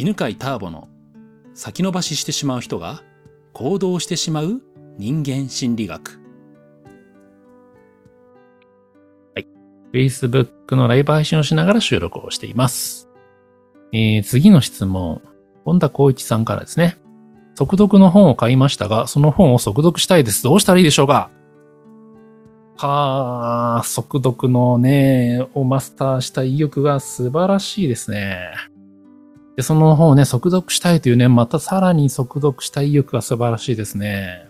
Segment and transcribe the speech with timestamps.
[0.00, 0.88] 犬飼ターボの
[1.52, 3.02] 先延ばししてしまう人が
[3.52, 4.62] 行動してしまう
[4.96, 6.18] 人間心理学。
[9.34, 9.46] はい
[9.92, 13.10] Facebook のライブ配信をしながら収録をしています。
[13.92, 15.20] えー、次の質問。
[15.66, 16.96] 本田光一さんからですね。
[17.54, 20.42] 速読の本を買いましたが、その本を速読したいです。
[20.42, 21.30] どうしたらいいでしょうか？
[22.78, 28.54] はあ、速読のね、をマスターした意欲が素晴らしいですね。
[29.60, 34.48] で、その本をね、速読したいというね、またさらに速読した意欲が素晴らしいですね。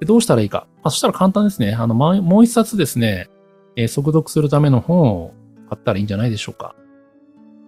[0.00, 0.66] でどうしたらいいか。
[0.78, 1.74] まあ、そしたら簡単ですね。
[1.74, 3.28] あの、まもう一冊ですね、
[3.76, 5.32] えー速読するための本を
[5.68, 6.74] 買ったらいいんじゃないでしょうか。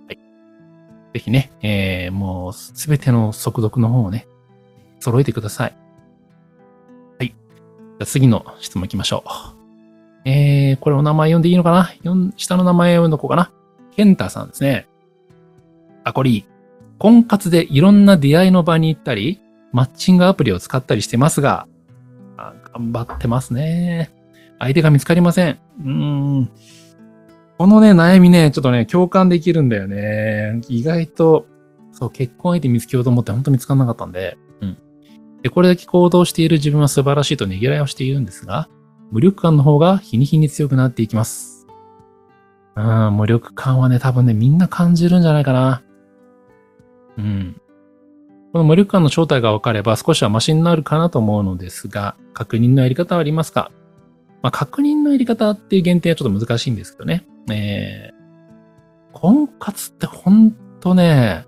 [0.09, 0.18] はい。
[1.12, 4.27] ぜひね、えーもうすべての速読の本をね、
[4.98, 5.77] 揃えてください。
[7.20, 7.29] はい。
[7.29, 9.23] じゃあ次の質問行きましょ
[10.24, 10.29] う。
[10.29, 11.88] えー、これお名前読んでいいのかな？
[12.37, 13.52] 下の名前読んどこうかな？
[13.93, 14.88] ケンタさんですね。
[16.02, 16.45] あ、これいい。
[17.05, 19.38] 婚活でいろんな出会いの場に行ったり、
[19.73, 21.69] マッチングアプリを使ったりしてますが、
[22.73, 24.11] 頑張ってますね。
[24.59, 25.59] 相手が見つかりません。
[25.80, 26.51] うーん。
[27.59, 30.63] このね、悩みね、ちょっとね、共感できるんだよね。
[30.71, 31.45] 意外と、
[31.93, 34.79] そう、結婚相手見つけようと思って本当見つからなかったんで、うん。
[35.43, 38.71] で、これだけ行動している自分は素晴らしいとねぎらいをしているんですが、
[39.13, 41.66] 無力感の方が日に日に強くなっていきます。
[42.77, 45.83] うん、無力感はね、多分ね、みんな感じるんじゃないかな。
[47.18, 47.60] うん。
[48.52, 53.71] この無力感の正体が分かれば少しはマシになるかなと思うのですが、確認のやり方はありますか？
[54.43, 57.26] まあ、確認のやり方っていう限定はちょっと難しいんですけどね。
[57.51, 61.46] えー、婚活ってほんとね、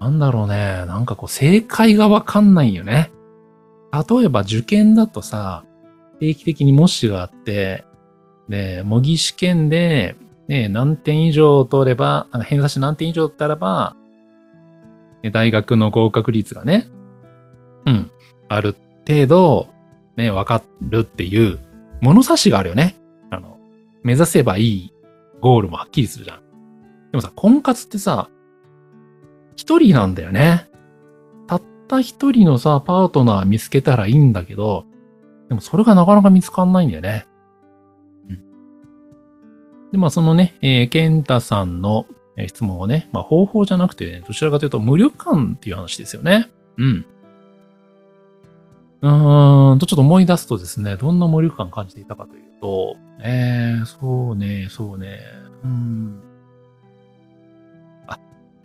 [0.00, 3.10] なんだろうね、なんかこう正解がわかんないよね。
[3.92, 5.64] 例えば受験だとさ、
[6.20, 7.84] 定期的に模試があって、
[8.48, 13.96] で、模擬試験で、ね、何点以上取れば、なんか偏差値何点以上取ったらば、
[15.32, 16.88] 大学の合格率がね、
[17.86, 18.10] うん、
[18.48, 18.74] ある
[19.06, 19.68] 程度、
[20.16, 21.58] ね、わかるっていう
[22.00, 22.96] 物差しがあるよね。
[23.30, 23.58] あの、
[24.02, 24.92] 目指せばいい
[25.40, 26.40] ゴールもはっきりするじゃん。
[27.10, 28.28] でもさ、婚活ってさ、
[29.56, 30.68] 一人なんだよね。
[31.46, 34.84] たった一人のさ、パートナー見つけたらいいんだけど、
[35.48, 37.26] でもそれがなかなか見つかんないんだよね。
[38.28, 39.90] うん。
[39.92, 42.06] で、まあそのね、えー、ケンタさんの
[42.46, 46.48] 質問をね、まあ方法じゃなくて、ね、どちらかというと無力感っていう話ですよね。
[46.76, 47.06] うん。
[49.00, 55.18] うーんと、ちょっと思い出すとですね、どんな無力感感じていたかというと、えー、そうね、そうね、
[55.64, 56.20] うん。
[58.06, 58.18] あ、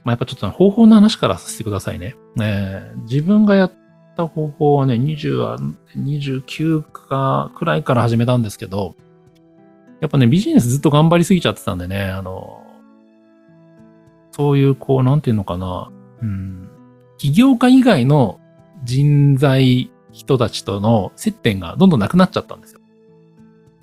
[0.04, 2.16] まあ、やっぱちょっと方法の話からさせてくださいね。
[2.42, 3.74] えー自分がやっ
[4.16, 5.58] た方法はね、20は、
[5.98, 8.96] 29かくらいから始めたんですけど、
[10.02, 12.63] やっぱね、ビジネスずっと頑張りすぎちゃってたんでね、あの、
[14.34, 16.70] そういう、こう、なんていうのかな、うん、
[17.18, 18.40] 起業家以外の
[18.84, 22.82] 人材、人たちとの接点がどんどんなくなっちゃったんですよ。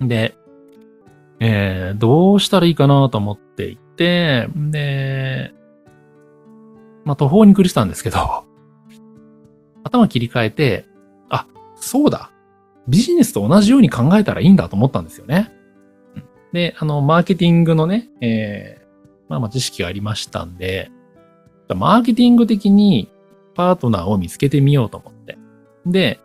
[0.01, 0.35] で、
[1.39, 5.53] えー、どうしたらいいかなと思っていて、で、
[7.03, 8.17] まあ、途方に暮れてたんですけど、
[9.83, 10.85] 頭切り替えて、
[11.29, 12.31] あ、そうだ。
[12.87, 15.51] ビジネスと同じように考えたらいいんだと思ったんですよね。
[16.53, 18.80] で、あの、マーケティングのね、えー、
[19.31, 20.91] まあまあ知識がありましたんで、
[21.73, 23.09] マーケティング的に
[23.55, 25.37] パートナーを見つけてみようと思って。
[25.85, 26.19] で、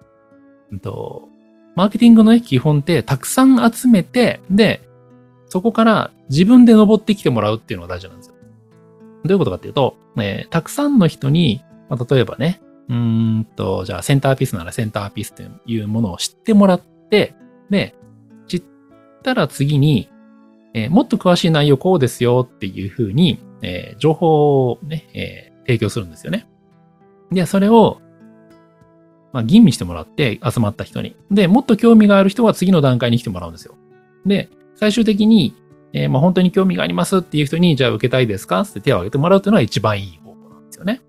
[0.72, 1.28] うんと、
[1.76, 4.82] マーケティングのね、基本ってたくさん集めて、で、
[5.48, 8.34] そこから自分で登ってきてもらうっていうのが大事なんですよ。
[9.24, 17.36] どういうことかっていうと、えーたくさんの人に、まあ、例えばね、うんと、じゃあセンターピースならセンターピースというものを知ってもらって、
[17.70, 17.94] で、
[18.48, 18.62] 知っ
[19.22, 20.08] たら次に、
[20.76, 26.46] えーもっと詳しい内容こうですよっていうふうに、えー情報をね、えー提供するんですよね。
[27.32, 28.00] で、それを、
[29.32, 31.16] まあ、吟味してもらって集まった人に。
[31.28, 33.74] で、もっと興味がある人は次の段階に来てもらうんですよ。
[34.24, 35.56] で、最終的に、
[35.92, 38.60] えーまあ、本当に興味がありますっていう人に、じゃあ受けたいですか？
[38.60, 41.00] って手を挙げてもらうっていうのが一番いい方法なんですよね。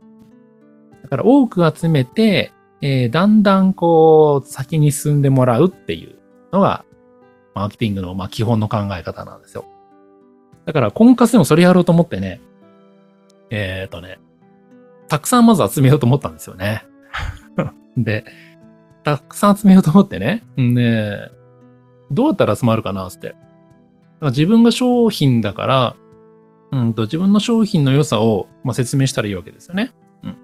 [1.04, 6.16] だから多く集めて、えーだんだんこう、先に進んでもらうっていう
[6.52, 6.84] のが、
[7.58, 9.66] マーケティングのまあ基本の考え方なんですよ。
[10.66, 12.40] だから、婚活でもそれやろうと思ってね、
[13.50, 14.20] えっ、とね、
[15.08, 16.86] たくさんまず集めようと思ったんですよね。
[17.98, 18.26] で、
[19.04, 20.44] たくさん集めようと思ってね。
[20.60, 21.32] んで、
[22.12, 23.30] どうやったら集まるかなって。
[23.30, 23.38] だか
[24.20, 25.96] ら自分が商品だから、
[26.72, 29.94] うんと、自分の商品の良さを、まあ、説明したらいいわけですよね。
[30.24, 30.36] うん。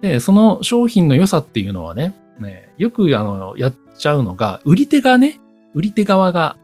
[0.00, 5.38] で、その商品の良さっていうのはね、ねよくあの、やっちゃうのが、売り手がね、
[5.74, 6.56] 売り手側が、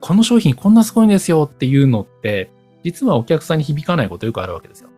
[0.00, 2.50] この商品こんなすごいんですよっていうのって、
[2.82, 4.90] 実はお客さんに響かないことよくあるわけですよ。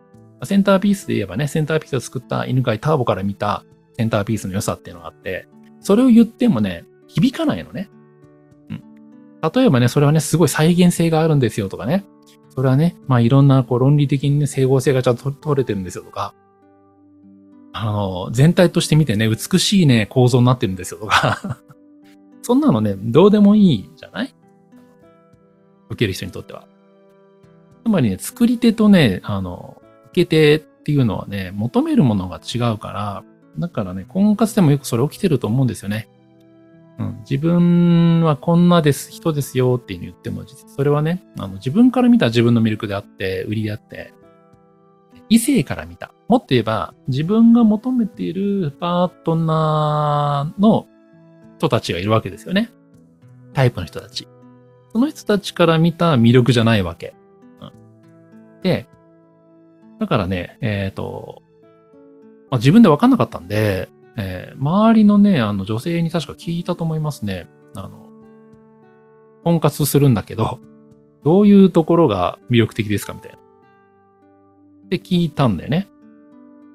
[0.45, 3.65] センターピースで言えばね、センターピースを作った犬飼ターボから見た
[3.97, 5.49] センターピースの良さっていうのがあって、
[5.81, 7.91] それを言ってもね、響かないのね。
[8.71, 8.83] うん。
[9.41, 12.05] 例えばね、それはね、すごい再現性があるんですよとかね。
[12.51, 16.35] それはね、まあいろんなこう論理的にね、整合性がちゃんと取れてるんですよとか。
[17.73, 21.59] あの、全体として見てね、美しいね、構造になってるんですよとか。
[22.49, 24.35] そんなのね、どうでもいいじゃない？
[25.91, 26.67] 受ける人にとっては。
[27.85, 33.23] つまりね、作り手とね、あの、受け手っていうのはね、求めるものが違うから、
[33.59, 36.09] だからね、婚活でもよくそれ起きてると思うんですよね。
[36.99, 40.44] うん、自分はこんなです、人ですよっていうふうに言っても、
[40.75, 44.15] それはね、あの自分から見た自分の魅力であって、売りであって、
[45.29, 46.15] 異性から見た。
[46.29, 50.87] もっと言えば、自分が求めているパートナーの
[51.58, 52.70] 人たちがいるわけですよね。
[53.52, 54.28] タイプの人たち。
[54.93, 57.14] その人たちから見た魅力じゃないわけ。
[57.60, 58.87] うん、で、
[60.00, 61.43] だからね、えっ、と、
[62.50, 67.49] まあ、自分で分かんなかったんで、えー周りのね、あの女性に確か聞いたと思いますね。
[67.75, 68.08] あの、
[69.44, 70.58] 婚活するんだけど、
[71.25, 73.38] どういうところが魅力的ですかみたいな。
[73.38, 75.88] って聞いたんだよね。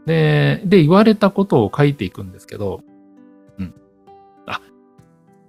[0.06, 2.82] で、で、言われたことを書いていくんですけど、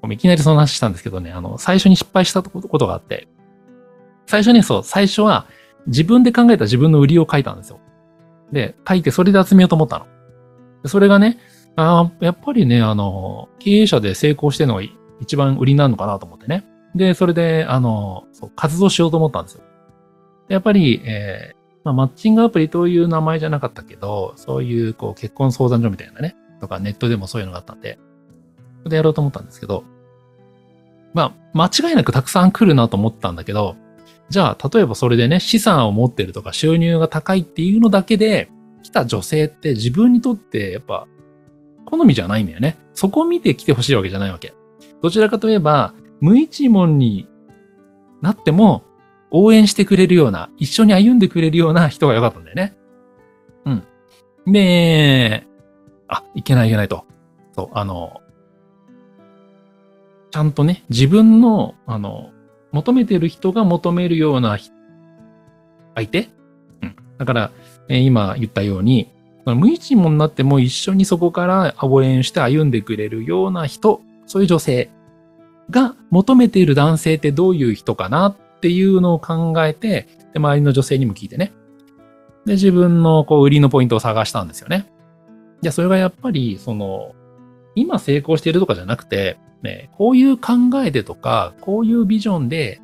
[0.04, 3.26] ごめんいきなりその話したんですけどね、あの、最初に失敗したことがあって、
[4.26, 5.46] 最初ね、そう、最初は
[5.86, 7.80] 自分で考えた自分の売りを書いたんですよ。
[8.52, 10.06] で、書いてそれで集めようと思ったの。
[10.86, 11.38] それがね、
[11.76, 14.82] あーやっぱりね、あの、経営者で成功してるのが
[15.20, 16.66] 一番売りになるのかなと思ってね。
[16.94, 19.62] で、それで、あの、そう活動しようと思ったんですよ。
[20.48, 27.98] やっぱり、えーまあ、マッチングアプリという名前じゃなかったけど、そういう、こう、結婚相談所みたいなね、とかネットでもそういうのがあったんで、
[28.80, 29.84] それでやろうと思ったんですけど、
[31.14, 33.76] まあ、間違いなくたくさん来るなと思ったんだけど、
[34.28, 38.50] じゃあ、例えばそれでね、資産を持ってるとか収入が高いっていうのだけで、
[38.82, 41.06] 来た女性って自分にとってやっぱ
[41.86, 42.76] 好みじゃないんだよね。
[42.92, 44.54] そこを見て来てほしいわけじゃないわけ。
[45.02, 47.28] どちらかといえば、無一文に
[48.20, 48.84] なっても
[49.30, 52.76] 応援してくれるような、一緒に歩んでくれるような人が良かったんだよね。
[53.64, 54.52] うん。
[54.52, 55.46] で、
[56.08, 57.04] あ、いけないいけないと。
[57.52, 58.20] そう、あの、
[60.34, 62.32] ちゃんとね、自分の、あの、
[62.72, 64.58] 求めてる人が求めるような
[65.94, 66.28] 相手？
[66.82, 66.96] うん。
[67.18, 67.50] だから、
[67.88, 69.08] えー今言ったように、
[69.46, 74.90] 無一文になっても一緒にそこから応援して歩んでくれるような人、そういう女性
[75.70, 81.52] が求めている男性ってどういう人かなっていうのを考えて、で周りの女性にも聞いてね。
[82.44, 84.90] で、自分のこう売りのポイントを探したんですよね。
[85.62, 87.14] じゃそれがやっぱり、その、
[87.76, 90.52] 今成功しているとかじゃなくて、ね、こういう考
[90.84, 92.80] えでとか、こういうビジョンで、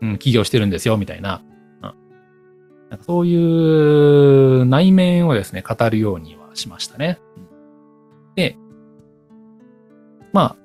[0.00, 1.42] うん、起業してるんですよ、みたいな。
[1.82, 1.94] うん
[3.04, 7.18] そういう内面をですね、語るようにはしましたね。
[8.36, 8.56] で、
[10.32, 10.56] まあ、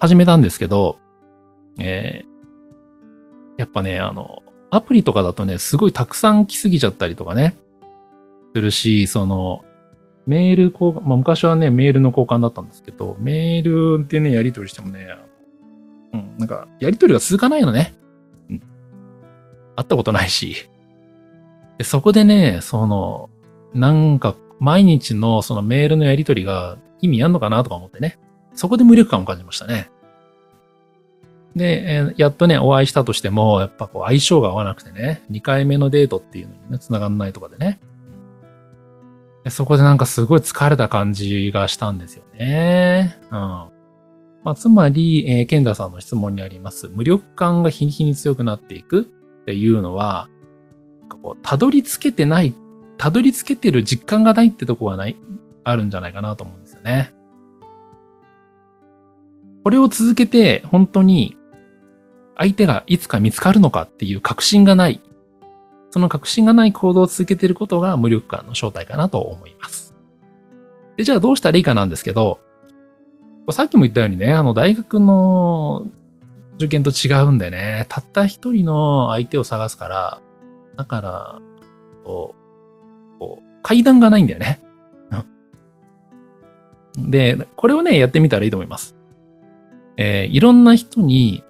[0.00, 0.98] 始めたんですけど、
[1.78, 2.28] えー
[3.58, 7.56] やっぱね、あの、アプリとかだとね、すごいたくさん来すぎちゃったりとかね、
[8.54, 9.64] するし、その、
[10.28, 15.08] メール交換、まあ昔はね、メールの交換だったんですけど、メールでね、やり取りしてもね、
[16.12, 17.94] うん、なんか、やり取りが続かないのね。
[18.50, 18.58] うん。
[19.74, 20.68] 会ったことないし。
[21.78, 23.30] で、そこでね、その、
[23.72, 28.18] なんか、毎日のそのメールのやり取りが意味あんのかなとか思ってね。
[28.52, 29.90] そこで無力感を感じましたね。
[31.56, 37.80] で、えやっとね、お会いしたとしても、やっぱこう相性が合わなくてね、2回目のデートっていうのにね、繋がんないとかでね。
[39.50, 43.18] そこでなんかすごい疲れた感じがしたんですよね。
[43.30, 43.68] うん。
[44.44, 50.28] まあ、つまり、えー、ケンダさんの質問にあります、無力感が日に日に強くなっていくっていうのは、
[51.22, 52.54] こう、たどり着けてない、
[52.96, 55.16] たどり着けてる実感がないってとこがない、
[55.64, 57.12] あるんじゃないかなと思うんですよね。
[59.64, 61.36] これを続けて、本当に、
[62.36, 65.00] 相手がいつか見つかるのかっていう確信がない。
[65.98, 69.96] その確信がない行動を続けていることが無力感の正体かなと思います。
[70.96, 72.38] で、じゃあどうしたらいいかなんですけど、
[73.50, 75.88] さっきも言ったようにね、あの、大学の
[76.54, 80.20] 受験と違うんでね、たった一人の相手を探すから、
[80.76, 81.38] だから、
[82.04, 82.36] こ
[83.16, 84.60] う、こう階段がないんだよね。
[86.96, 88.94] で、これをね、やってみたらいいと思います。
[89.96, 91.42] えーいろんな人に、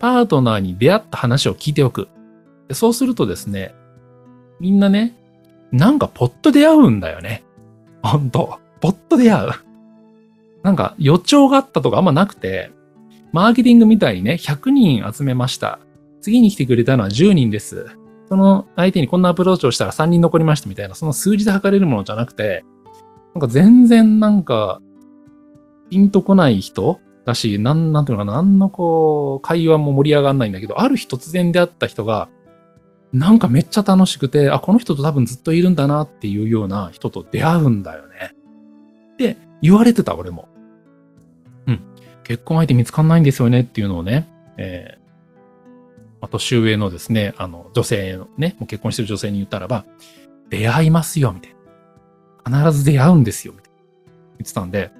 [0.00, 2.08] パートナーに出会った話を聞いておく。
[2.72, 3.74] でそうするとですね、
[4.58, 5.14] みんなね、
[5.72, 7.44] なんかポッと出会うんだよね。
[8.02, 8.60] ほんと。
[8.80, 9.50] ポッと出会う。
[10.62, 12.70] なんか予兆があったとかあんまなくて、
[13.30, 15.80] マーケティングみたいにね、100人集めました。
[16.22, 17.88] 次に来てくれたのは10人です。
[18.30, 22.64] その相手にこんなアプローチをしたら3人残りましたみたいな、その数字で測れるものじゃなくて、
[23.34, 24.80] なんか全然なんか、
[25.90, 32.30] ピンとこない人だし、なん、なんていうのかな、なんのこう、会話も盛り上がんないんだけど、ある日突然出会った人が、
[33.12, 38.34] なんかめっちゃ楽しくて、あ、この人と多分ずっといるんだなっていうような人と出会うんだよね。
[39.14, 40.48] って言われてた、俺も。
[41.66, 41.80] うん。
[42.24, 49.84] 結婚相手見つかんないんですよねっていうのをね、えー、年上のですね、あの、女性のね、もう結婚してる女性に言ったらば、
[50.48, 51.54] 出会いますよ、みたい
[52.50, 52.60] な。
[52.64, 53.78] 必ず出会うんですよ、みたいな。
[54.38, 54.90] 言ってたんで、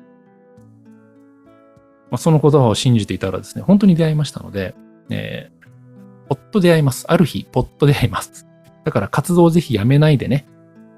[2.10, 4.74] まあ、その言葉を信じていたらですね、本当に出会いましたので、
[5.08, 5.61] えー、
[6.34, 7.04] ポッと出会います。
[7.08, 8.46] ある日、ポッと出会います。
[8.84, 10.46] だから活動をぜひやめないでね、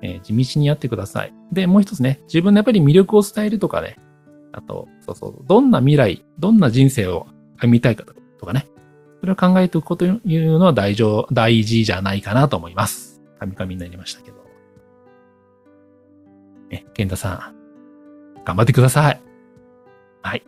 [0.00, 1.34] えー、地道にやってください。
[1.52, 3.98] で、もう一つね、自分のやっぱり魅力を伝えるとかね、
[4.52, 7.26] あと、そうそう、どんな未来、どんな人生を
[7.58, 8.04] 歩みたいか
[8.38, 8.68] とかね、
[9.20, 13.20] それを考えておくこというのは大事大事じゃないかなと思います。
[13.40, 14.36] 神々になりましたけど。
[16.70, 17.52] え、健太さ
[18.36, 19.20] ん、頑張ってください。
[20.22, 20.44] はい。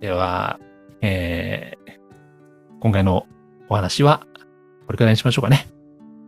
[0.00, 0.60] では、
[1.00, 1.92] えー、
[2.80, 3.26] 今回の
[3.68, 4.26] お話は
[4.86, 5.68] これからいにしましょうかね。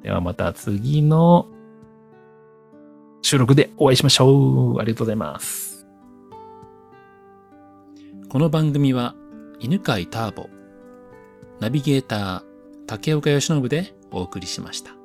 [0.02, 1.47] ではまた次の
[3.23, 4.78] 収録でお会いしましょう。
[4.78, 5.87] ありがとうございます。
[8.28, 9.14] この番組は
[9.59, 10.49] 犬飼ターボ、
[11.59, 12.42] ナビゲーター
[12.87, 15.00] 竹岡義信でお送りしました。